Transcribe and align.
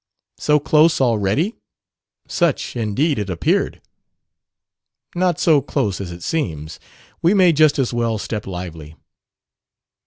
"So 0.39 0.59
close, 0.59 0.99
already?" 0.99 1.53
Such, 2.27 2.75
indeed, 2.75 3.19
it 3.19 3.29
appeared. 3.29 3.81
"Not 5.13 5.39
so 5.39 5.61
close 5.61 6.01
as 6.01 6.11
it 6.11 6.23
seems. 6.23 6.79
We 7.21 7.35
may 7.35 7.53
just 7.53 7.77
as 7.77 7.93
well 7.93 8.17
step 8.17 8.47
lively." 8.47 8.95